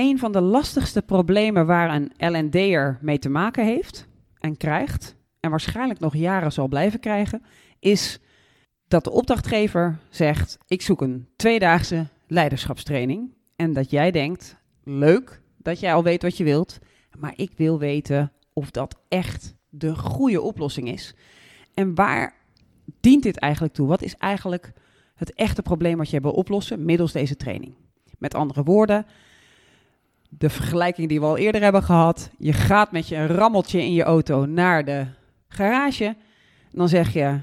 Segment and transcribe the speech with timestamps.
[0.00, 4.06] een van de lastigste problemen waar een L&D'er mee te maken heeft
[4.38, 7.42] en krijgt, en waarschijnlijk nog jaren zal blijven krijgen,
[7.78, 8.20] is
[8.88, 13.34] dat de opdrachtgever zegt: Ik zoek een tweedaagse leiderschapstraining.
[13.56, 16.78] En dat jij denkt: Leuk dat jij al weet wat je wilt,
[17.18, 21.14] maar ik wil weten of dat echt de goede oplossing is.
[21.74, 22.34] En waar
[23.00, 23.88] dient dit eigenlijk toe?
[23.88, 24.72] Wat is eigenlijk
[25.14, 27.74] het echte probleem wat je wil oplossen middels deze training?
[28.18, 29.06] Met andere woorden,
[30.38, 32.30] de vergelijking die we al eerder hebben gehad.
[32.38, 35.06] Je gaat met je rammeltje in je auto naar de
[35.48, 36.16] garage.
[36.70, 37.40] Dan zeg je,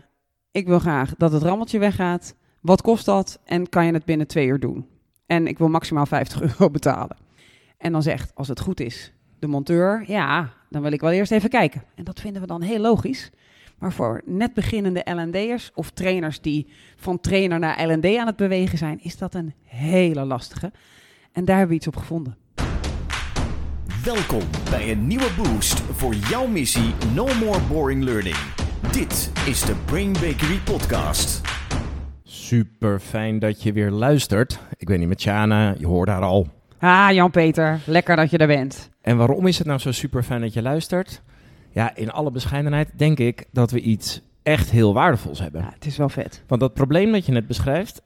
[0.51, 2.35] ik wil graag dat het rammeltje weggaat.
[2.61, 3.39] Wat kost dat?
[3.45, 4.87] En kan je het binnen twee uur doen?
[5.25, 7.17] En ik wil maximaal 50 euro betalen.
[7.77, 11.31] En dan zegt, als het goed is, de monteur, ja, dan wil ik wel eerst
[11.31, 11.83] even kijken.
[11.95, 13.31] En dat vinden we dan heel logisch.
[13.77, 18.77] Maar voor net beginnende L&D'ers of trainers die van trainer naar L&D aan het bewegen
[18.77, 20.71] zijn, is dat een hele lastige.
[21.31, 22.37] En daar hebben we iets op gevonden.
[24.13, 28.35] Welkom bij een nieuwe boost voor jouw missie No More Boring Learning.
[28.91, 31.41] Dit is de Brain Bakery Podcast.
[32.23, 34.59] Super fijn dat je weer luistert.
[34.77, 36.47] Ik weet niet met Jana, je hoort haar al.
[36.79, 38.89] Ah, Jan-Peter, lekker dat je er bent.
[39.01, 41.21] En waarom is het nou zo super fijn dat je luistert?
[41.71, 45.61] Ja, in alle bescheidenheid denk ik dat we iets echt heel waardevols hebben.
[45.61, 46.43] Ja, het is wel vet.
[46.47, 48.01] Want dat probleem dat je net beschrijft,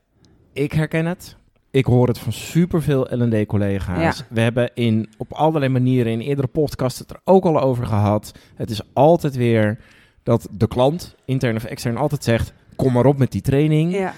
[0.54, 1.40] ik herken het.
[1.72, 4.18] Ik hoor het van superveel L&D-collega's.
[4.18, 4.26] Ja.
[4.30, 8.32] We hebben in, op allerlei manieren in eerdere podcasts het er ook al over gehad.
[8.56, 9.80] Het is altijd weer
[10.24, 12.54] dat de klant, intern of extern, altijd zegt...
[12.76, 13.94] kom maar op met die training.
[13.94, 14.14] Ja,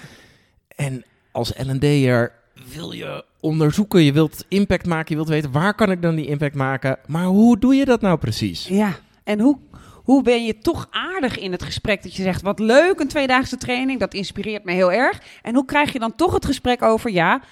[0.68, 2.32] En als L&D'er
[2.74, 6.26] wil je onderzoeken, je wilt impact maken, je wilt weten waar kan ik dan die
[6.26, 6.98] impact maken.
[7.06, 8.68] Maar hoe doe je dat nou precies?
[8.68, 8.96] ja.
[9.24, 9.58] en hoe,
[10.04, 13.56] hoe ben je toch aardig in het gesprek dat je zegt, wat leuk, een tweedaagse
[13.56, 15.22] training, dat inspireert me heel erg.
[15.42, 17.42] En hoe krijg je dan toch het gesprek over, ja,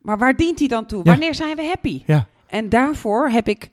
[0.00, 1.00] maar waar dient die dan toe?
[1.04, 1.10] Ja.
[1.10, 2.02] Wanneer zijn we happy?
[2.06, 2.26] Ja.
[2.46, 3.70] En daarvoor heb ik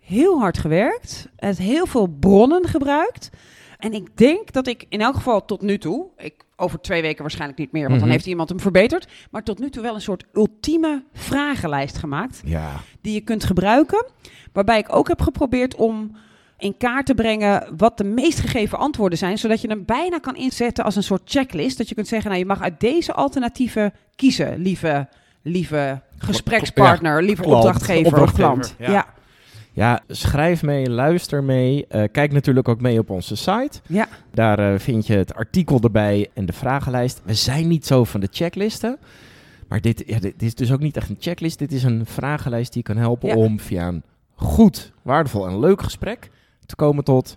[0.00, 3.30] heel hard gewerkt, het heel veel bronnen gebruikt.
[3.78, 7.22] En ik denk dat ik in elk geval tot nu toe, ik, over twee weken
[7.22, 8.12] waarschijnlijk niet meer, want dan Mhm.
[8.16, 12.72] heeft iemand hem verbeterd, maar tot nu toe wel een soort ultieme vragenlijst gemaakt Ja,
[13.00, 14.06] die je kunt gebruiken.
[14.52, 16.16] Waarbij ik ook heb geprobeerd om
[16.58, 20.36] in kaart te brengen wat de meest gegeven antwoorden zijn, zodat je hem bijna kan
[20.36, 21.78] inzetten als een soort checklist.
[21.78, 25.08] Dat je kunt zeggen, nou je mag uit deze alternatieven kiezen, lieve,
[25.42, 28.74] lieve gesprekspartner, lieve opdrachtgever, of klant.
[28.78, 28.90] ja.
[28.90, 29.06] Ja.
[29.72, 31.86] ja schrijf mee, luister mee.
[31.86, 33.80] Eh, kijk natuurlijk ook mee op onze site.
[33.86, 34.08] Ja.
[34.32, 37.20] Daar eh, vind je het artikel erbij en de vragenlijst.
[37.24, 38.98] We zijn niet zo van de checklisten.
[39.68, 41.58] Maar dit, ja, dit is dus ook niet echt een checklist.
[41.58, 43.34] Dit is een vragenlijst die kan helpen Ja.
[43.34, 44.02] om via een
[44.34, 46.30] goed, waardevol en leuk gesprek
[46.66, 47.36] te komen tot...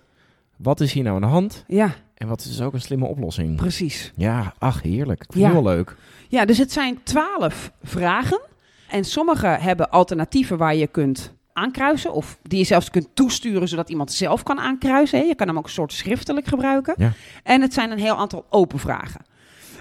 [0.56, 3.06] wat is hier nou aan de hand ja, en wat is dus ook een slimme
[3.06, 3.56] oplossing?
[3.56, 4.12] precies.
[4.16, 5.22] Ja, ach heerlijk.
[5.24, 5.50] Ik vind Ja.
[5.54, 5.96] het wel leuk.
[6.28, 8.40] Ja, dus het zijn twaalf vragen.
[8.88, 12.12] En sommige hebben alternatieven waar je kunt aankruisen.
[12.12, 15.26] Of die je zelfs kunt toesturen zodat iemand zelf kan aankruisen.
[15.26, 16.94] Je kan hem ook een soort schriftelijk gebruiken.
[16.98, 17.12] Ja.
[17.42, 19.20] En het zijn een heel aantal open vragen.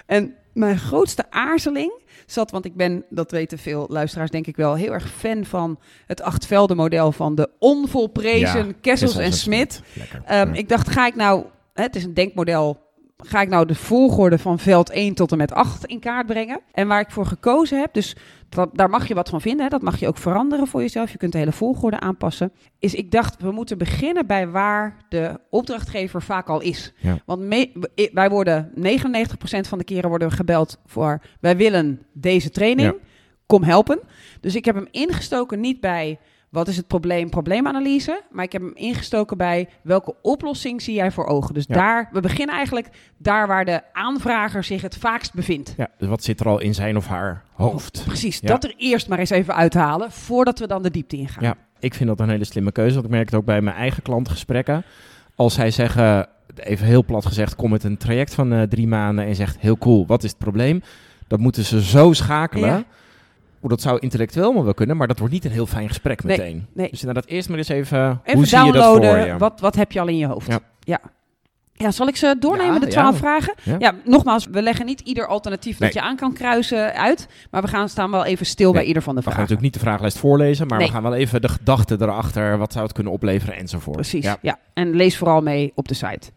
[0.06, 1.92] En mijn grootste aarzeling
[2.32, 5.80] zat, want ik ben, dat weten veel luisteraars denk ik wel, heel erg fan van
[6.06, 9.82] het achtvelden-model van de onvolprezen Kessels en Smit.
[10.26, 10.54] Ehm, Ja.
[10.54, 11.44] Ik dacht, ga ik nou,
[11.74, 12.86] hè, het is een denkmodel,
[13.26, 16.60] ga ik nou de volgorde van veld 1 tot en met 8 in kaart brengen?
[16.72, 18.16] En waar ik voor gekozen heb, dus
[18.50, 21.12] dat, daar mag je wat van vinden, hè, dat mag je ook veranderen voor jezelf,
[21.12, 25.40] je kunt de hele volgorde aanpassen, is ik dacht, we moeten beginnen bij waar de
[25.50, 26.94] opdrachtgever vaak al is.
[26.98, 27.18] Ja.
[27.26, 32.50] Want me- wij worden, 99% van de keren worden we gebeld voor, wij willen deze
[32.50, 33.08] training, Ja.
[33.46, 34.00] kom helpen.
[34.42, 36.20] Dus ik heb hem ingestoken niet bij
[36.50, 38.22] wat is het probleem, probleemanalyse.
[38.32, 41.54] Maar ik heb hem ingestoken bij welke oplossing zie jij voor ogen.
[41.54, 41.76] Dus Ja.
[41.76, 45.74] daar, we beginnen eigenlijk daar waar de aanvrager zich het vaakst bevindt.
[45.78, 48.04] Ja, dus wat zit er al in zijn of haar hoofd?
[48.06, 48.48] Precies, Ja.
[48.48, 51.44] dat er eerst maar eens even uithalen voordat we dan de diepte ingaan.
[51.44, 52.94] Ja, ik vind dat een hele slimme keuze.
[52.94, 54.84] Want ik merk het ook bij mijn eigen klantgesprekken.
[55.36, 59.26] Als zij zeggen, even heel plat gezegd, kom met een traject van eh, drie maanden
[59.26, 60.82] en zegt, heel cool, wat is het probleem?
[61.28, 62.70] Dat moeten ze zo schakelen.
[62.70, 62.84] Ja.
[63.62, 66.38] Dat zou intellectueel wel wel kunnen, maar dat wordt niet een heel fijn gesprek Nee,
[66.38, 66.68] meteen.
[66.74, 66.90] nee.
[66.90, 69.38] Dus inderdaad eerst maar eens even, Even hoe zie je dat downloaden, voor je?
[69.38, 70.48] wat, wat heb je al in je hoofd?
[70.48, 70.60] Ja.
[70.80, 71.00] ja.
[71.74, 72.92] Ja, zal ik ze doornemen, Ja, de ja.
[72.92, 73.54] twaalf vragen?
[73.64, 73.76] Ja.
[73.80, 73.94] Ja.
[74.06, 77.28] nogmaals, we leggen niet ieder alternatief dat je aan kan kruisen uit.
[77.52, 79.40] Maar we gaan staan wel even stil bij ieder van de We gaan vragen.
[79.54, 82.84] natuurlijk niet de vragenlijst voorlezen, maar we gaan wel even de gedachten erachter, wat zou
[82.86, 83.96] het kunnen opleveren enzovoort.
[83.96, 84.38] Precies, Ja.
[84.42, 84.60] ja.
[84.74, 86.30] En lees vooral mee op de site.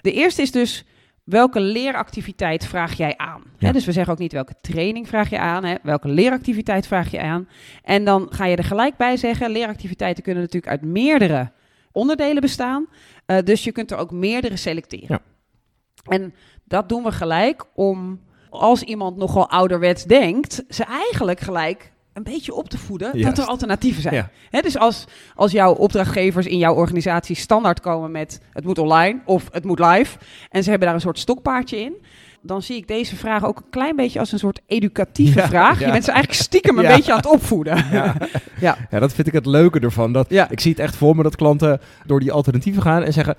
[0.00, 0.84] De eerste is dus,
[1.32, 3.42] welke leeractiviteit vraag jij aan?
[3.58, 3.72] Ja.
[3.72, 7.20] Dus we zeggen ook niet welke training vraag je aan, hè, welke leeractiviteit vraag je
[7.20, 7.48] aan.
[7.82, 11.50] En dan ga je er gelijk bij zeggen, leeractiviteiten kunnen natuurlijk uit meerdere
[11.92, 12.86] onderdelen bestaan.
[13.26, 15.08] Eh, dus je kunt er ook meerdere selecteren.
[15.08, 16.16] Ja.
[16.16, 16.34] En
[16.64, 18.20] dat doen we gelijk om,
[18.50, 23.44] als iemand nogal ouderwets denkt, ze eigenlijk gelijk een beetje op te voeden dat er
[23.44, 24.14] alternatieven zijn.
[24.50, 24.60] Ja.
[24.60, 25.04] Dus als,
[25.34, 29.78] als jouw opdrachtgevers in jouw organisatie standaard komen met het moet online of het moet
[29.78, 30.18] live
[30.50, 31.94] en ze hebben daar een soort stokpaardje in,
[32.42, 35.78] dan zie ik deze vraag ook een klein beetje als een soort educatieve Ja, vraag.
[35.80, 35.86] ja.
[35.86, 36.96] Je bent ze eigenlijk stiekem een Ja.
[36.96, 37.84] beetje aan het opvoeden.
[37.90, 38.14] Ja.
[38.60, 38.76] Ja.
[38.90, 40.12] ja, dat vind ik het leuke ervan.
[40.12, 40.30] Dat.
[40.30, 43.34] Ik zie het echt voor me dat klanten door die alternatieven gaan en zeggen...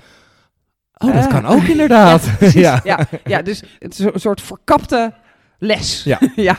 [0.98, 1.30] Oh, dat Eh.
[1.30, 2.30] kan ook inderdaad.
[2.54, 2.82] Ja.
[2.84, 3.00] ja.
[3.24, 5.14] Ja, dus het is een soort verkapte
[5.64, 6.04] les.
[6.04, 6.20] Ja.
[6.36, 6.58] ja.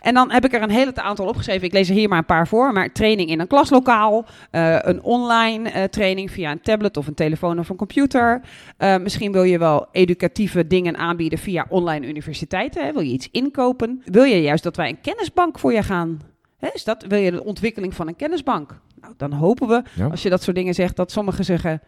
[0.00, 1.66] En dan heb ik er een hele aantal opgeschreven.
[1.66, 2.72] Ik lees er hier maar een paar voor.
[2.72, 4.26] Maar training in een klaslokaal.
[4.50, 8.40] eh, een online eh, training via een tablet of een telefoon of een computer.
[8.76, 12.84] Eh, misschien wil je wel educatieve dingen aanbieden via online universiteiten.
[12.84, 12.92] Hè?
[12.92, 14.02] Wil je iets inkopen?
[14.04, 16.20] Wil je juist dat wij een kennisbank voor je gaan?
[16.58, 16.68] Hè?
[16.72, 18.80] Is dat, wil je de ontwikkeling van een kennisbank?
[19.00, 20.06] Nou, dan hopen we, Ja.
[20.06, 21.80] als je dat soort dingen zegt, dat sommigen zeggen...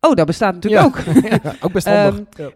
[0.00, 1.12] Oh, dat bestaat natuurlijk Ja.
[1.12, 1.22] ook.
[1.42, 2.24] Ja, ook best handig.
[2.38, 2.50] Ehm,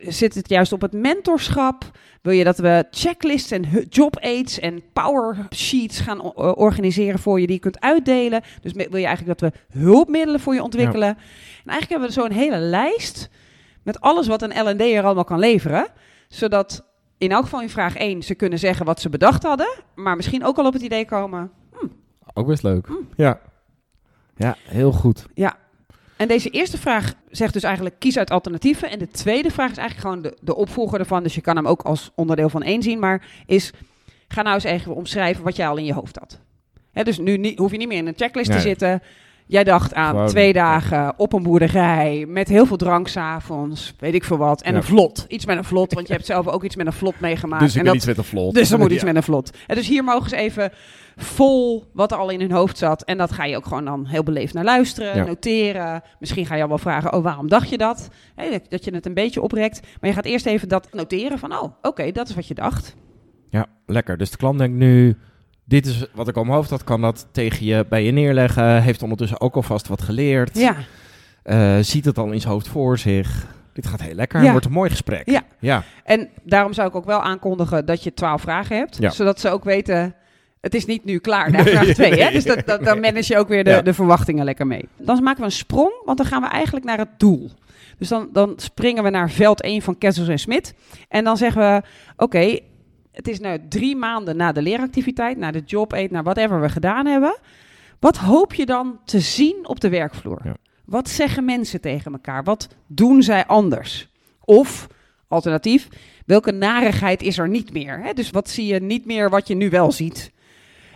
[0.00, 1.84] Zit het juist op het mentorschap?
[2.22, 7.46] Wil je dat we checklists en job aids en power sheets gaan organiseren voor je
[7.46, 8.42] die je kunt uitdelen?
[8.60, 11.08] Dus wil je eigenlijk dat we hulpmiddelen voor je ontwikkelen?
[11.08, 13.28] En eigenlijk hebben we zo'n hele lijst
[13.82, 15.86] met alles wat een L&D er allemaal kan leveren,
[16.28, 16.84] zodat
[17.18, 20.44] in elk geval in vraag 1 ze kunnen zeggen wat ze bedacht hadden, maar misschien
[20.44, 21.50] ook al op het idee komen.
[22.34, 22.88] ook best leuk.
[22.88, 23.08] Mm.
[23.16, 23.40] Ja.
[24.36, 25.26] ja, heel goed.
[25.34, 25.56] Ja.
[26.16, 28.90] En deze eerste vraag zegt dus eigenlijk kies uit alternatieven.
[28.90, 31.22] En de tweede vraag is eigenlijk gewoon de, de opvolger ervan.
[31.22, 32.98] Dus je kan hem ook als onderdeel van één zien.
[32.98, 33.70] Maar is,
[34.28, 36.40] ga nou eens even omschrijven wat jij al in je hoofd had.
[37.04, 39.02] Dus nu niet, hoef je niet meer in een checklist te zitten.
[39.46, 43.94] Jij dacht aan Gewoon, twee dagen op een boerderij met heel veel drank 's avonds,
[43.98, 44.62] weet ik veel wat.
[44.62, 44.76] En Ja.
[44.76, 45.24] een vlot.
[45.28, 47.62] Iets met een vlot, want je hebt zelf ook iets met een vlot meegemaakt.
[47.62, 48.54] dus ik en dat, iets met een vlot.
[48.54, 49.50] dus er moet iets met een vlot.
[49.66, 50.70] En dus hier mogen ze even
[51.16, 53.02] vol wat er al in hun hoofd zat.
[53.02, 55.24] En dat ga je ook gewoon dan heel beleefd naar luisteren, Ja.
[55.24, 56.02] noteren.
[56.20, 58.08] Misschien ga je al wel vragen, oh, waarom dacht je dat?
[58.68, 59.80] Dat je het een beetje oprekt.
[60.00, 62.94] Maar je gaat eerst even dat noteren van, oh, oké, dat is wat je dacht.
[63.50, 64.16] Ja, lekker.
[64.18, 65.16] Dus de klant denkt nu,
[65.64, 68.82] dit is wat ik al mijn hoofd had, kan dat tegen je bij je neerleggen.
[68.82, 70.58] Heeft ondertussen ook alvast wat geleerd.
[70.58, 70.74] Ja,
[71.42, 73.46] Eh, ziet het al in zijn hoofd voor zich.
[73.72, 74.42] Dit gaat heel lekker.
[74.42, 74.50] Ja.
[74.50, 75.30] Wordt een mooi gesprek.
[75.30, 75.42] Ja.
[75.58, 75.82] ja.
[76.04, 78.96] en daarom zou ik ook wel aankondigen dat je twaalf vragen hebt.
[79.00, 79.10] Ja.
[79.10, 80.14] Zodat ze ook weten,
[80.60, 82.10] het is niet nu klaar na Nee, vraag twee.
[82.10, 82.22] nee.
[82.22, 82.30] Hè?
[82.30, 83.82] Dus dat, dat, dan manage je ook weer de, Ja.
[83.82, 84.88] de verwachtingen lekker mee.
[84.96, 87.50] Dan maken we een sprong, want dan gaan we eigenlijk naar het doel.
[87.98, 90.74] Dus dan, dan springen we naar veld 1 van Kessels en Smit.
[91.08, 91.82] En dan zeggen we,
[92.16, 92.58] oké,
[93.14, 96.68] het is nu drie maanden na de leeractiviteit, na de job aid, naar whatever we
[96.68, 97.36] gedaan hebben.
[98.00, 100.40] Wat hoop je dan te zien op de werkvloer?
[100.44, 100.56] Ja.
[100.84, 102.44] Wat zeggen mensen tegen elkaar?
[102.44, 104.08] Wat doen zij anders?
[104.44, 104.86] Of,
[105.28, 105.88] alternatief,
[106.26, 108.00] welke narigheid is er niet meer?
[108.02, 108.12] Hè?
[108.12, 110.32] Dus wat zie je niet meer wat je nu wel ziet?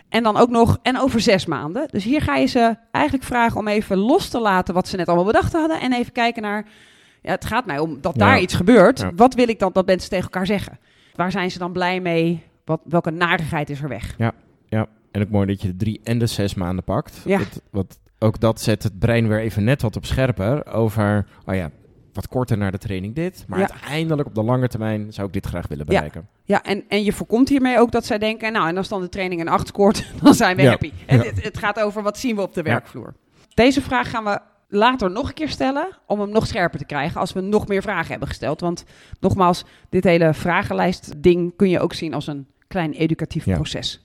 [0.08, 1.88] En dan ook nog, en over zes maanden.
[1.90, 5.06] Dus hier ga je ze eigenlijk vragen om even los te laten wat ze net
[5.06, 5.80] allemaal bedacht hadden.
[5.80, 6.64] En even kijken naar,
[7.22, 8.26] ja, het gaat mij om dat Ja.
[8.26, 8.98] daar iets gebeurt.
[8.98, 9.10] Ja.
[9.16, 10.78] Wat wil ik dan dat mensen tegen elkaar zeggen?
[11.18, 12.42] Waar zijn ze dan blij mee?
[12.64, 14.14] Wat, welke narigheid is er weg?
[14.18, 14.32] Ja,
[15.12, 17.20] en ook mooi dat je de drie en de zes maanden pakt.
[17.24, 17.38] Ja.
[17.38, 21.54] Dat, wat, ook dat zet het brein weer even net wat op scherper over, oh
[21.54, 21.70] ja,
[22.12, 23.44] wat korter naar de training dit.
[23.48, 23.68] Maar Ja.
[23.70, 25.92] uiteindelijk op de lange termijn zou ik dit graag willen Ja.
[25.92, 26.28] bereiken.
[26.44, 29.08] Ja, en, en je voorkomt hiermee ook dat zij denken, nou, en als dan de
[29.08, 30.68] training een 8 scoort, dan zijn we Ja.
[30.70, 30.92] happy.
[31.06, 31.16] Ja.
[31.16, 32.70] het, het gaat over wat zien we op de Ja.
[32.70, 33.14] werkvloer.
[33.54, 34.38] Deze vraag gaan we
[34.68, 37.82] later nog een keer stellen, om hem nog scherper te krijgen als we nog meer
[37.82, 38.60] vragen hebben gesteld.
[38.60, 38.84] Want
[39.20, 43.54] nogmaals, dit hele vragenlijst ding kun je ook zien als een klein educatief Ja.
[43.54, 44.04] proces.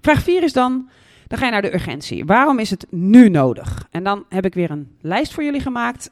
[0.00, 0.88] Vraag 4 is dan,
[1.26, 2.24] dan ga je naar de urgentie.
[2.24, 3.86] Waarom is het nu nodig?
[3.90, 6.10] En dan heb ik weer een lijst voor jullie gemaakt,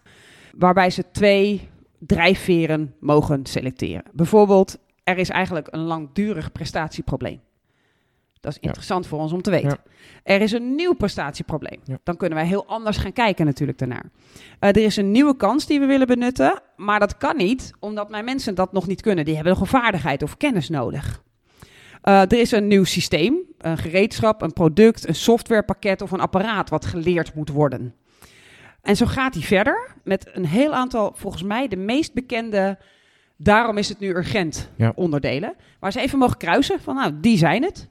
[0.57, 1.69] waarbij ze twee
[1.99, 4.03] drijfveren mogen selecteren.
[4.13, 7.41] Bijvoorbeeld, er is eigenlijk een langdurig prestatieprobleem.
[8.41, 8.67] Dat is Ja.
[8.67, 9.69] interessant voor ons om te weten.
[9.69, 9.77] Ja.
[10.23, 11.81] Er is een nieuw prestatieprobleem.
[11.85, 11.99] Ja.
[12.03, 14.11] Dan kunnen wij heel anders gaan kijken natuurlijk daarnaar.
[14.59, 18.11] Eh, er is een nieuwe kans die we willen benutten, maar dat kan niet omdat
[18.11, 19.25] mijn mensen dat nog niet kunnen.
[19.25, 21.23] Die hebben nog een vaardigheid of kennis nodig.
[22.03, 26.71] Eh, er is een nieuw systeem, een gereedschap, een product, een softwarepakket of een apparaat
[26.71, 27.95] wat geleerd moet worden.
[28.83, 32.79] En zo gaat hij verder met een heel aantal, volgens mij de meest bekende,
[33.37, 34.93] daarom is het nu urgent Ja.
[34.95, 35.55] onderdelen.
[35.81, 37.89] Waar ze even mogen kruisen van nou, die zijn het.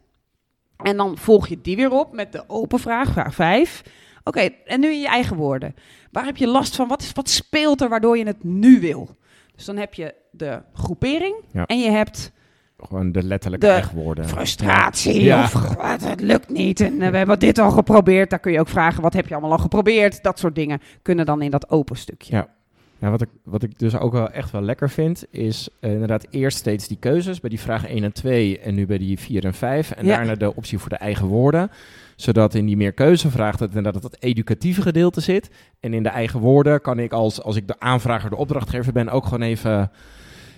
[0.84, 3.84] En dan volg je die weer op met de open vraag, vraag 5.
[4.24, 5.76] Oké, en nu in je eigen woorden.
[6.12, 6.88] Waar heb je last van?
[6.88, 9.18] Wat, is, wat speelt er waardoor je het nu wil?
[9.56, 11.66] Dus dan heb je de groepering Ja.
[11.66, 12.32] en je hebt
[12.78, 14.28] Gewoon de letterlijke De eigen woorden.
[14.28, 15.44] frustratie Ja.
[15.44, 18.30] of "Wat, het lukt niet en eh, we hebben dit al geprobeerd.
[18.30, 20.24] Daar kun je ook vragen, wat heb je allemaal al geprobeerd?
[20.24, 22.36] Dat soort dingen kunnen dan in dat open stukje.
[22.36, 22.48] Ja.
[23.02, 26.26] Ja, wat ik, wat ik dus ook wel echt wel lekker vind, is eh, inderdaad
[26.30, 29.46] eerst steeds die keuzes bij die vraag 1 en 2 en nu bij die 4
[29.46, 29.92] en 5.
[29.92, 30.16] En Ja.
[30.16, 31.72] daarna de optie voor de eigen woorden.
[32.16, 35.50] Zodat in die meer keuzevraag dat inderdaad dat educatieve gedeelte zit.
[35.80, 39.10] En in de eigen woorden kan ik als, als ik de aanvrager, de opdrachtgever ben,
[39.10, 39.92] ook gewoon even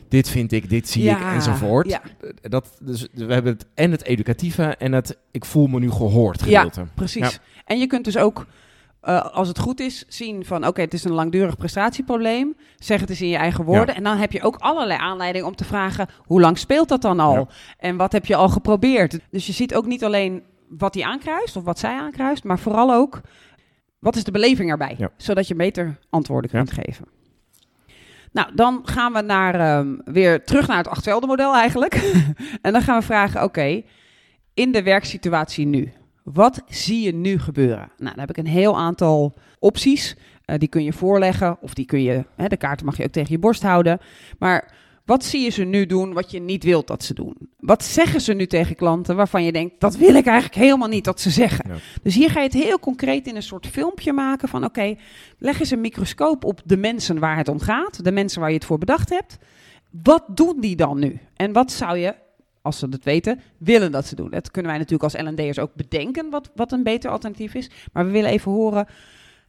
[0.07, 1.89] dit vind ik, dit zie ik, enzovoort.
[1.89, 2.01] ja.
[2.41, 6.45] Dat, dus we hebben het, en het educatieve en het ik voel me nu gehoord
[6.45, 6.69] Ja.
[6.95, 7.31] Precies.
[7.33, 7.37] Ja.
[7.65, 8.45] En je kunt dus ook,
[9.01, 12.55] eh, als het goed is, zien van oké, het is een langdurig prestatieprobleem.
[12.77, 13.95] Zeg het eens in je eigen woorden.
[13.95, 17.19] En dan heb je ook allerlei aanleidingen om te vragen, hoe lang speelt dat dan
[17.19, 17.33] al?
[17.33, 17.47] Ja.
[17.77, 19.19] En wat heb je al geprobeerd?
[19.31, 22.93] Dus je ziet ook niet alleen wat hij aankruist of wat zij aankruist, maar vooral
[22.93, 23.21] ook,
[23.99, 24.95] wat is de beleving erbij?
[24.97, 25.09] Ja.
[25.17, 27.05] Zodat je beter antwoorden kunt geven.
[28.31, 31.93] Nou, dan gaan we naar, ehm, weer terug naar het achtvelde model eigenlijk.
[32.61, 33.81] en dan gaan we vragen, oké,
[34.53, 35.93] in de werksituatie nu.
[36.23, 37.91] Wat zie je nu gebeuren?
[37.97, 40.15] Nou, dan heb ik een heel aantal opties.
[40.45, 43.11] Eh, die kun je voorleggen of die kun je, hè, de kaarten mag je ook
[43.11, 43.99] tegen je borst houden.
[44.39, 44.73] Maar
[45.05, 47.35] wat zie je ze nu doen wat je niet wilt dat ze doen?
[47.59, 51.03] Wat zeggen ze nu tegen klanten waarvan je denkt, dat wil ik eigenlijk helemaal niet
[51.03, 51.69] dat ze zeggen?
[51.69, 51.75] Ja.
[52.01, 54.95] Dus hier ga je het heel concreet in een soort filmpje maken van oké,
[55.37, 58.55] leg eens een microscoop op de mensen waar het om gaat, de mensen waar je
[58.55, 59.37] het voor bedacht hebt.
[60.03, 61.19] Wat doen die dan nu?
[61.35, 62.15] En wat zou je,
[62.61, 64.29] als ze dat weten, willen dat ze doen?
[64.29, 67.69] Dat kunnen wij natuurlijk als L&D'ers ook bedenken wat, wat een beter alternatief is.
[67.93, 68.87] Maar we willen even horen,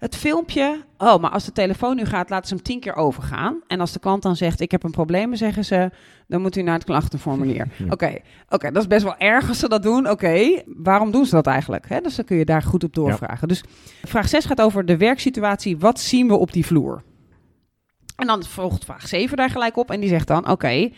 [0.02, 3.60] het filmpje, oh, maar als de telefoon nu gaat, laten ze hem tien keer overgaan.
[3.66, 5.90] En als de klant dan zegt, ik heb een probleem, zeggen ze,
[6.26, 7.68] dan moet u naar het klachtenformulier.
[7.78, 7.86] Ja.
[7.90, 10.10] Oké, oké, dat is best wel erg als ze dat doen.
[10.10, 12.02] Oké, waarom doen ze dat eigenlijk?
[12.02, 13.48] Dus dan kun je daar goed op doorvragen.
[13.48, 13.64] Dus
[14.02, 15.78] vraag 6 gaat over de werksituatie.
[15.78, 17.02] Wat zien we op die vloer?
[18.16, 19.90] En dan volgt vraag 7 daar gelijk op.
[19.90, 20.90] En die zegt dan, oké,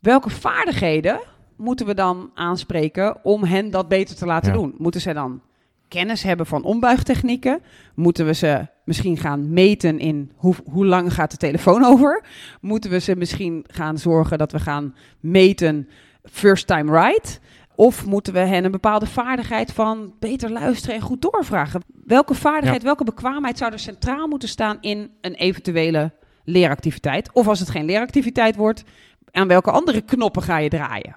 [0.00, 1.20] welke vaardigheden
[1.56, 4.58] moeten we dan aanspreken om hen dat beter te laten Ja.
[4.58, 4.74] doen?
[4.78, 5.40] Moeten zij dan
[5.88, 7.60] kennis hebben van ombuigtechnieken?
[7.94, 12.24] Moeten we ze misschien gaan meten in hoe, hoe lang gaat de telefoon over?
[12.60, 15.88] Moeten we ze misschien gaan zorgen dat we gaan meten
[16.24, 17.40] first time right?
[17.74, 21.82] Of moeten we hen een bepaalde vaardigheid van beter luisteren en goed doorvragen?
[22.04, 26.12] Welke vaardigheid, welke bekwaamheid zou er centraal moeten staan in een eventuele
[26.44, 27.32] leeractiviteit?
[27.32, 28.84] Of als het geen leeractiviteit wordt,
[29.30, 31.16] aan welke andere knoppen ga je draaien?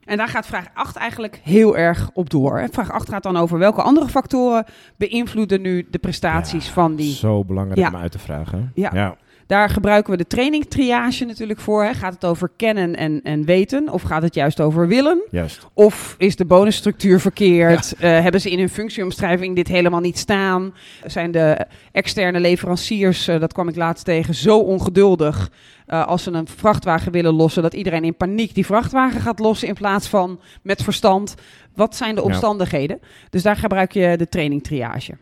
[0.00, 2.68] En daar gaat vraag 8 eigenlijk heel erg op door.
[2.70, 4.64] Vraag 8 gaat dan over welke andere factoren
[4.96, 7.88] beïnvloeden nu de prestaties Ja, van die Zo belangrijk Ja.
[7.88, 8.72] om uit te vragen.
[8.74, 8.90] Ja.
[8.94, 9.16] ja.
[9.50, 11.84] Daar gebruiken we de training triage natuurlijk voor.
[11.84, 11.94] Hè.
[11.94, 13.88] Gaat het over kennen en, en weten?
[13.88, 15.22] Of gaat het juist over willen?
[15.30, 15.66] Juist.
[15.74, 17.94] Of is de bonusstructuur verkeerd?
[17.98, 20.74] Eh, hebben ze in hun functieomschrijving dit helemaal niet staan?
[21.04, 25.50] Zijn de externe leveranciers, eh, dat kwam ik laatst tegen, zo ongeduldig
[25.86, 29.68] eh, als ze een vrachtwagen willen lossen, dat iedereen in paniek die vrachtwagen gaat lossen
[29.68, 31.34] in plaats van met verstand?
[31.74, 32.26] Wat zijn de Ja.
[32.26, 33.00] omstandigheden?
[33.30, 35.12] Dus daar gebruik je de training triage.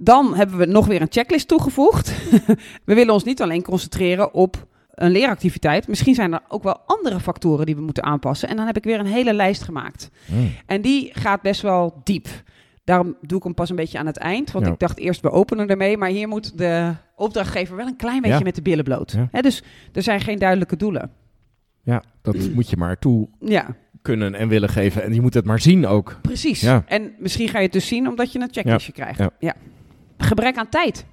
[0.00, 2.12] Dan hebben we nog weer een checklist toegevoegd.
[2.84, 5.88] we willen ons niet alleen concentreren op een leeractiviteit.
[5.88, 8.48] Misschien zijn er ook wel andere factoren die we moeten aanpassen.
[8.48, 10.10] En dan heb ik weer een hele lijst gemaakt.
[10.26, 10.50] Mm.
[10.66, 12.28] En die gaat best wel diep.
[12.84, 14.50] Daarom doe ik hem pas een beetje aan het eind.
[14.50, 14.72] Want Ja.
[14.72, 15.96] ik dacht eerst, we openen ermee.
[15.96, 18.44] Maar hier moet de opdrachtgever wel een klein beetje Ja.
[18.44, 19.16] met de billen bloot.
[19.32, 19.40] Ja.
[19.40, 19.62] Dus
[19.92, 21.10] er zijn geen duidelijke doelen.
[21.82, 23.66] Ja, dat moet je maar toe Ja,
[24.02, 25.02] kunnen en willen geven.
[25.02, 26.18] En je moet het maar zien ook.
[26.22, 26.62] precies.
[26.86, 29.20] En misschien ga je het dus zien omdat je een checklistje krijgt.
[29.38, 29.54] Ja.
[30.18, 30.26] Ja.
[30.26, 31.06] Gebrek aan tijd.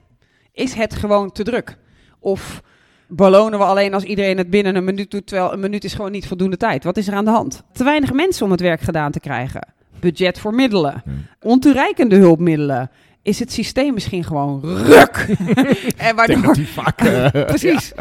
[0.51, 1.77] Is het gewoon te druk?
[2.19, 2.61] Of
[3.07, 6.11] belonen we alleen als iedereen het binnen een minuut doet, terwijl een minuut is gewoon
[6.11, 6.83] niet voldoende tijd?
[6.83, 7.63] Wat is er aan de hand?
[7.71, 9.67] Te weinig mensen om het werk gedaan te krijgen.
[9.99, 11.03] Budget voor middelen.
[11.05, 11.11] Ja.
[11.41, 12.91] Ontoereikende hulpmiddelen.
[13.21, 15.27] Is het systeem misschien gewoon ruk?
[15.97, 16.41] en waardoor...
[16.41, 17.01] dat die vaak...
[17.01, 17.93] eh, Precies.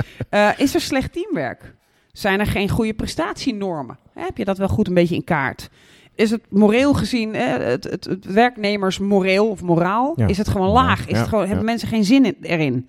[0.56, 1.74] Is er slecht teamwerk?
[2.12, 3.98] Zijn er geen goede prestatienormen?
[4.14, 5.68] Heb je dat wel goed een beetje in kaart?
[6.14, 10.26] Is het moreel gezien, eh, het, het, het werknemersmoreel of moraal, Ja.
[10.26, 11.06] is het gewoon laag?
[11.06, 11.46] Is het gewoon.
[11.46, 12.88] Hebben mensen geen zin in- erin?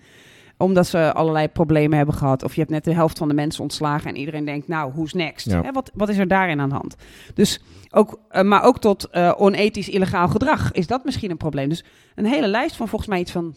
[0.58, 2.42] Omdat ze allerlei problemen hebben gehad.
[2.42, 5.12] Of je hebt net de helft van de mensen ontslagen en iedereen denkt, nou, who's
[5.12, 5.50] next?
[5.50, 6.94] Hè, wat, wat is er daarin aan de hand?
[7.34, 11.68] Dus ook, eh, maar ook tot eh, onethisch illegaal gedrag is dat misschien een probleem.
[11.68, 13.54] Dus een hele lijst van volgens mij iets van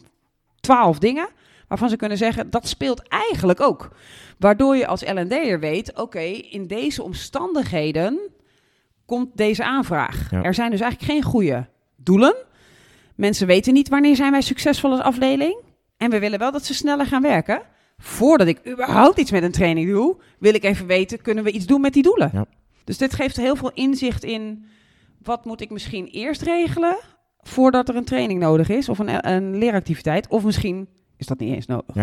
[0.59, 1.29] twaalf dingen
[1.67, 3.89] waarvan ze kunnen zeggen dat speelt eigenlijk ook.
[4.39, 8.19] Waardoor je als L&D'er weet, oké, in deze omstandigheden
[9.09, 10.31] komt deze aanvraag.
[10.31, 10.43] Ja.
[10.43, 12.35] Er zijn dus eigenlijk geen goede doelen.
[13.15, 15.57] Mensen weten niet wanneer zijn wij succesvol als afdeling.
[15.97, 17.61] En we willen wel dat ze sneller gaan werken.
[17.97, 21.65] Voordat ik überhaupt iets met een training doe, wil ik even weten, kunnen we iets
[21.65, 22.29] doen met die doelen?
[22.33, 22.45] Ja.
[22.83, 24.65] Dus dit geeft heel veel inzicht in
[25.23, 26.97] wat moet ik misschien eerst regelen
[27.41, 30.27] voordat er een training nodig is of een, een leeractiviteit.
[30.27, 30.87] Of misschien
[31.17, 31.95] is dat niet eens nodig.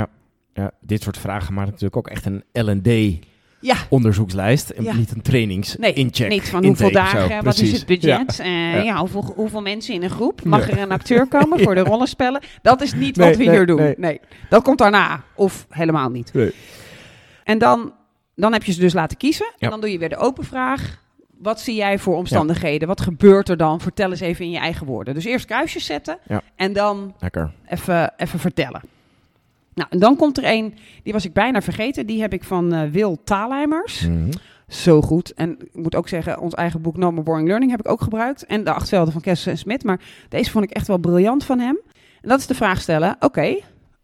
[0.53, 3.25] ja, dit soort vragen maken natuurlijk ook echt een L&D
[3.67, 4.71] Ja, onderzoekslijst.
[4.71, 4.95] En Ja.
[4.95, 6.29] niet een trainings nee, incheck.
[6.29, 8.83] niet van hoeveel intake dagen, wat is het budget, eh, Ja.
[8.83, 8.97] ja.
[8.99, 12.41] hoeveel, hoeveel mensen in een groep, mag er een acteur komen voor de rollenspellen.
[12.63, 13.95] Dat is niet Nee, wat we nee, hier doen.
[13.97, 14.21] nee.
[14.49, 16.33] Dat komt daarna of helemaal niet.
[16.35, 16.53] Nee.
[17.45, 17.93] En dan,
[18.35, 21.05] dan heb je ze dus laten kiezen en dan doe je weer de open vraag.
[21.39, 22.89] Wat zie jij voor omstandigheden?
[22.89, 23.81] Wat gebeurt er dan?
[23.81, 25.15] Vertel eens even in je eigen woorden.
[25.15, 26.19] Dus eerst kruisjes zetten
[26.57, 27.53] en dan Lekker.
[27.69, 28.81] even, even vertellen.
[29.77, 32.07] Nou, en dan komt er een, die was ik bijna vergeten.
[32.07, 34.01] Die heb ik van eh, Wil Taalheimers.
[34.09, 34.31] Mhm.
[34.69, 35.35] Zo goed.
[35.35, 38.01] En ik moet ook zeggen, ons eigen boek No More Boring Learning heb ik ook
[38.01, 38.47] gebruikt.
[38.47, 39.85] En de acht velden van Kessels en Smit.
[39.85, 41.79] Maar deze vond ik echt wel briljant van hem.
[42.21, 43.57] En dat is de vraag stellen, oké,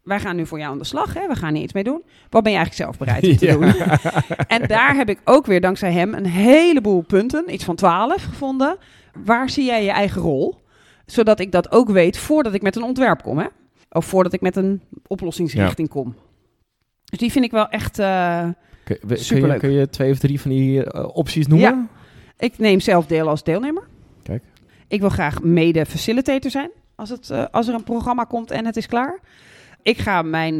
[0.03, 1.13] wij gaan nu voor jou aan de slag.
[1.13, 1.27] Hè?
[1.27, 2.01] We gaan hier iets mee doen.
[2.29, 3.53] Wat ben je eigenlijk zelf bereid om te Ja.
[3.53, 3.73] doen?
[4.47, 8.77] en daar heb ik ook weer dankzij hem een heleboel punten, iets van twaalf, gevonden.
[9.25, 10.55] Waar zie jij je eigen rol?
[11.05, 13.37] Zodat ik dat ook weet voordat ik met een ontwerp kom.
[13.37, 13.45] Hè?
[13.93, 16.15] Of voordat ik met een oplossingsrichting kom.
[17.05, 17.99] Dus die vind ik wel echt...
[17.99, 18.39] eh,
[18.83, 19.59] Kun, we- kun, je, Superleuk.
[19.59, 21.69] kun je twee of drie van die eh, opties noemen?
[21.69, 21.87] Ja.
[22.37, 23.83] Ik neem zelf deel als deelnemer.
[24.23, 24.43] Kijk.
[24.87, 28.77] Ik wil graag mede-facilitator zijn als, het, eh, als er een programma komt en het
[28.77, 29.19] is klaar.
[29.81, 30.57] Ik ga mijn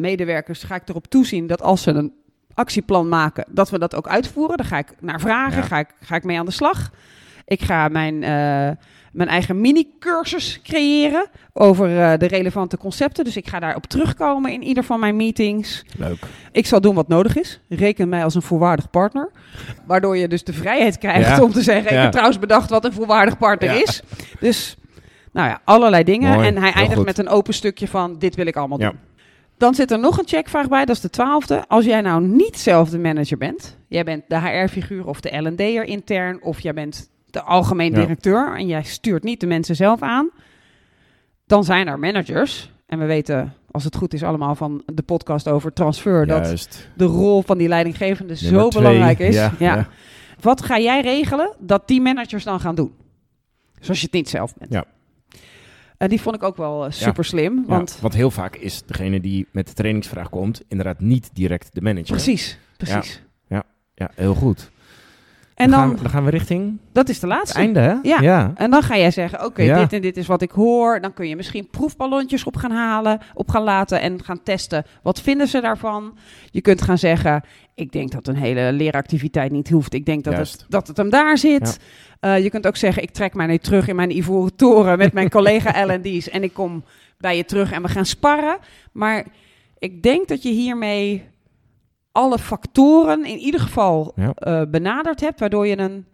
[0.00, 2.12] medewerkers ga ik erop toezien dat als ze een
[2.54, 4.56] actieplan maken, dat we dat ook uitvoeren.
[4.56, 5.66] Daar ga ik naar vragen, Ja.
[5.66, 6.90] ga, ik, ga ik mee aan de slag.
[7.44, 8.22] Ik ga mijn,
[9.14, 13.24] mijn eigen mini-cursus creëren over eh, de relevante concepten.
[13.24, 15.84] Dus ik ga daarop terugkomen in ieder van mijn meetings.
[15.98, 16.18] Leuk.
[16.52, 17.60] Ik zal doen wat nodig is.
[17.68, 19.30] Reken mij als een voorwaardig partner.
[19.86, 21.42] Waardoor je dus de vrijheid krijgt Ja.
[21.42, 21.84] om te zeggen...
[21.84, 22.00] ik Ja.
[22.02, 23.82] heb trouwens bedacht wat een voorwaardig partner Ja.
[23.82, 24.02] is.
[24.40, 24.76] Dus,
[25.32, 26.34] nou ja, allerlei dingen.
[26.34, 28.18] Mooi, En hij eindigt met een open stukje van...
[28.18, 28.98] dit wil ik allemaal doen.
[29.58, 31.64] Dan zit er nog een checkvraag bij, dat is de twaalfde.
[31.68, 33.76] Als jij nou niet zelf de manager bent...
[33.88, 36.42] jij bent de HR-figuur of de L&D'er intern...
[36.42, 38.00] of jij bent de algemeen Ja.
[38.00, 38.56] directeur...
[38.56, 40.30] en jij stuurt niet de mensen zelf aan...
[41.46, 42.72] dan zijn er managers...
[42.86, 46.26] En we weten, als het goed is, allemaal van de podcast over transfer...
[46.26, 48.82] dat de rol van die leidinggevende Nummer zo twee.
[48.82, 49.34] belangrijk is.
[49.34, 49.88] Ja, Ja.
[50.40, 52.92] Wat ga jij regelen dat die managers dan gaan doen?
[53.78, 54.72] Dus als je het niet zelf bent.
[54.72, 54.84] Ja.
[55.96, 57.56] En die vond ik ook wel super slim.
[57.56, 61.74] Ja, Want want heel vaak is degene die met de trainingsvraag komt, inderdaad niet direct
[61.74, 62.10] de manager.
[62.10, 63.22] precies, precies.
[63.96, 64.70] Ja, heel goed.
[65.54, 67.58] En dan, we, dan gaan we richting dat is de het laatste.
[67.58, 67.94] einde, hè?
[68.02, 68.20] Ja.
[68.20, 68.52] ja.
[68.54, 69.78] En dan ga jij zeggen, oké, Ja.
[69.78, 71.00] dit en dit is wat ik hoor.
[71.00, 74.84] Dan kun je misschien proefballontjes op gaan halen, op gaan laten en gaan testen.
[75.02, 76.16] Wat vinden ze daarvan?
[76.50, 77.42] Je kunt gaan zeggen,
[77.74, 79.94] ik denk dat een hele leeractiviteit niet hoeft.
[79.94, 80.60] Ik denk dat, Juist.
[80.60, 81.78] het, dat het hem daar zit.
[82.20, 85.12] Eh, je kunt ook zeggen, ik trek mij nu terug in mijn ivoren toren met
[85.12, 86.28] mijn collega L&D's.
[86.30, 86.84] En ik kom
[87.18, 88.56] bij je terug en we gaan sparren.
[88.92, 89.24] Maar
[89.78, 91.24] ik denk dat je hiermee
[92.14, 94.32] alle factoren in ieder geval Ja.
[94.34, 95.40] eh, benaderd hebt.
[95.40, 96.06] Waardoor je een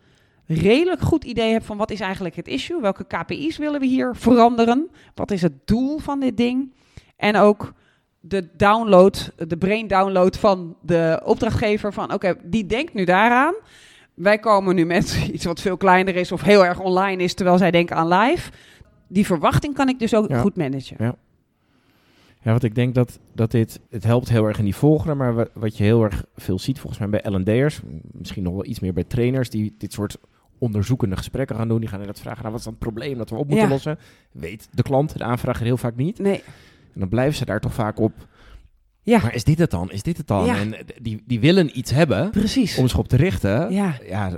[0.46, 2.80] redelijk goed idee hebt van wat is eigenlijk het issue?
[2.80, 4.88] Welke KPI's willen we hier veranderen?
[5.14, 6.72] Wat is het doel van dit ding?
[7.16, 7.72] En ook
[8.20, 13.54] de download, de brain download van de opdrachtgever van oké, die denkt nu daaraan.
[14.14, 17.58] Wij komen nu met iets wat veel kleiner is of heel erg online is, terwijl
[17.58, 18.50] zij denken aan live.
[19.08, 20.40] Die verwachting kan ik dus ook Ja.
[20.40, 20.96] goed managen.
[20.98, 21.14] Ja.
[22.42, 25.34] Ja, want ik denk dat, dat dit, het helpt heel erg in die volgende, maar
[25.34, 27.80] wa- wat je heel erg veel ziet volgens mij bij L&D'ers,
[28.12, 30.16] misschien nog wel iets meer bij trainers die dit soort
[30.58, 33.30] onderzoekende gesprekken gaan doen, die gaan inderdaad vragen, nou, wat is dan het probleem dat
[33.30, 33.70] we op moeten Ja.
[33.72, 33.98] lossen?
[34.32, 36.18] Weet de klant, de aanvrager heel vaak niet.
[36.18, 36.42] Nee,
[36.94, 38.12] En dan blijven ze daar toch vaak op,
[39.02, 39.90] ja, maar is dit het dan?
[39.90, 40.44] Is dit het dan?
[40.44, 40.56] Ja.
[40.56, 42.76] En eh, die, die willen iets hebben precies.
[42.78, 43.72] om zich op te richten.
[43.72, 44.30] Ja, Ja,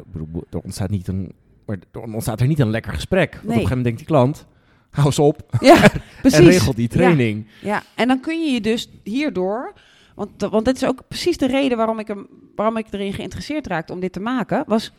[0.51, 1.33] er ontstaat niet een,
[1.67, 3.31] maar er ontstaat er niet een lekker gesprek.
[3.31, 4.47] Want op een gegeven moment denkt die klant,
[4.93, 6.39] hou eens op ja, precies.
[6.39, 7.47] en regel die training.
[7.61, 9.73] Ja, en dan kun je je dus hierdoor...
[10.15, 12.27] Want, want dit is ook precies de reden waarom ik, hem,
[12.57, 14.65] waarom ik erin geïnteresseerd raakte om dit te maken.
[14.67, 14.93] Was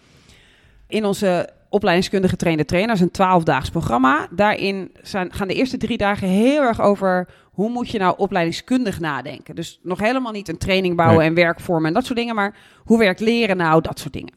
[0.87, 4.27] in onze opleidingskundige trainde trainers een twaalfdaags programma.
[4.31, 7.27] Daarin zijn, gaan de eerste drie dagen heel erg over...
[7.51, 9.55] hoe moet je nou opleidingskundig nadenken.
[9.55, 11.27] Dus nog helemaal niet een training bouwen Nee.
[11.27, 12.35] en werkvormen en dat soort dingen.
[12.35, 14.33] Maar hoe werkt leren nou, dat soort dingen.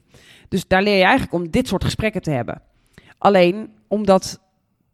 [0.48, 2.62] Dus daar leer je eigenlijk om dit soort gesprekken te hebben.
[3.18, 4.40] Alleen omdat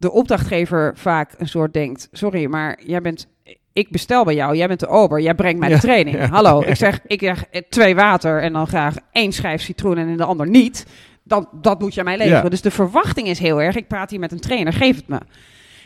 [0.03, 3.27] de opdrachtgever vaak een soort denkt: sorry, maar jij bent.
[3.73, 6.17] Ik bestel bij jou, jij bent de ober, jij brengt mij Ja, de training.
[6.17, 6.27] ja.
[6.27, 10.07] Hallo, ik zeg, ik zeg eh, twee water en dan graag één schijf citroen en
[10.07, 10.85] in de ander niet.
[11.23, 12.49] Dan, dat moet je mij leveren.
[12.49, 15.19] Dus de verwachting is heel erg, ik praat hier met een trainer, geef het me.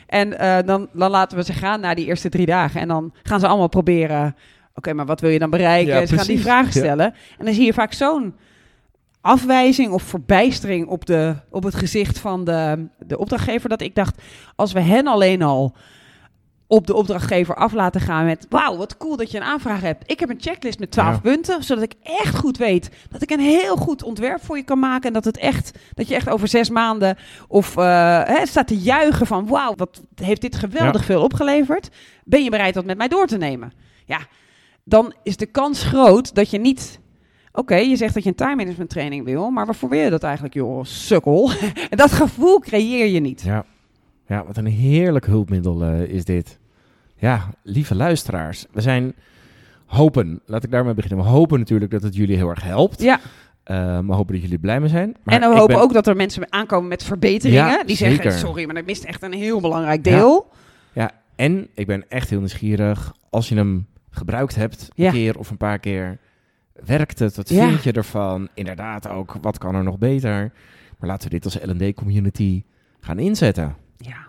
[0.08, 2.82] En eh, dan, dan laten we ze gaan na die eerste drie dagen.
[2.82, 4.36] En dan gaan ze allemaal proberen,
[4.76, 6.08] oké, maar wat wil je dan bereiken?
[6.08, 7.14] Ze gaan die vragen stellen.
[7.38, 8.36] En dan zie je vaak zo'n
[9.22, 13.70] afwijzing of verbijstering op, de, op het gezicht van de, de opdrachtgever.
[13.70, 14.22] Dat ik dacht,
[14.56, 15.76] als we hen alleen al
[16.68, 18.46] op de opdrachtgever af laten gaan met...
[18.50, 20.12] wauw, wat cool dat je een aanvraag hebt.
[20.12, 21.20] Ik heb een checklist met 12 Ja.
[21.20, 22.90] punten, zodat ik echt goed weet...
[23.10, 25.08] dat ik een heel goed ontwerp voor je kan maken...
[25.08, 28.78] en dat, het echt, dat je echt over zes maanden of eh, hè, staat te
[28.78, 29.48] juichen van...
[29.48, 31.90] wauw, wat heeft dit geweldig veel opgeleverd.
[32.24, 33.74] Ben je bereid dat met mij door te nemen?
[34.06, 34.20] Ja,
[34.84, 37.00] dan is de kans groot dat je niet...
[37.58, 40.24] Oké, je zegt dat je een time management training wil, maar waarvoor wil je dat
[40.24, 40.84] eigenlijk, joh?
[40.84, 41.52] Sukkel.
[41.90, 43.42] en dat gevoel creëer je niet.
[43.42, 43.66] Ja.
[44.28, 46.60] ja, wat een heerlijk hulpmiddel eh, is dit.
[47.16, 49.14] Ja, lieve luisteraars, we zijn
[49.86, 51.26] hopen, laat ik daarmee beginnen.
[51.26, 53.02] We hopen natuurlijk dat het jullie heel erg helpt.
[53.02, 53.20] Ja,
[53.64, 55.16] Eh, we hopen dat jullie blij mee zijn.
[55.24, 57.66] Maar en we hopen ben- ook dat er mensen aankomen met verbeteringen.
[57.66, 58.16] Ja, die zeker.
[58.24, 60.48] zeggen, sorry, maar dat mist echt een heel belangrijk deel.
[61.36, 65.06] En ik ben echt heel nieuwsgierig, als je hem gebruikt hebt, Ja.
[65.08, 66.18] een keer of een paar keer,
[66.86, 67.36] werkt het?
[67.36, 67.68] Wat Ja.
[67.68, 68.48] vind je ervan?
[68.54, 70.52] Inderdaad ook, wat kan er nog beter?
[71.00, 72.64] Maar laten we dit als L&D-community
[73.00, 73.76] gaan inzetten.
[73.98, 74.28] Ja.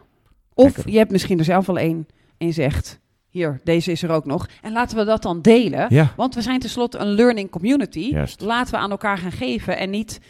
[0.55, 0.93] Of Lekker.
[0.93, 2.07] je hebt misschien er zelf wel één
[2.39, 4.49] en je zegt, hier, deze is er ook nog.
[4.63, 5.87] En laten we dat dan delen.
[5.89, 8.01] Ja, Want we zijn tenslotte een learning community.
[8.11, 8.41] Juist.
[8.41, 10.21] Laten we aan elkaar gaan geven en niet,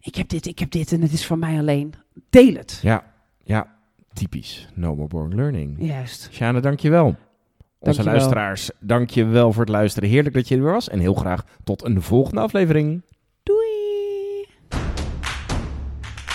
[0.00, 1.94] ik heb dit, ik heb dit en het is van mij alleen.
[2.30, 2.78] Deel het.
[2.82, 3.04] ja,
[3.44, 3.76] ja.
[4.12, 4.68] Typisch.
[4.74, 5.76] No more boring learning.
[5.78, 6.28] Juist.
[6.32, 7.16] Sjane, dankjewel.
[7.80, 8.12] Onze Dankjewel.
[8.28, 10.08] luisteraars, dankjewel voor het luisteren.
[10.08, 10.88] Heerlijk dat je er weer was.
[10.88, 13.02] En heel graag tot een volgende aflevering.
[13.42, 14.46] Doei!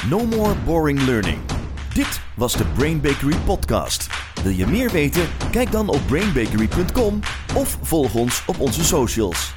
[0.09, 1.37] No more boring learning.
[1.93, 4.07] Dit was de Brain Bakery podcast.
[4.43, 5.23] Wil je meer weten?
[5.51, 7.19] Kijk dan op brainbakery.com
[7.55, 9.53] of volg ons op onze socials.